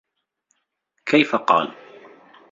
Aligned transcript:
كَيْفَ 1.05 1.35
قَالَ 1.35 1.75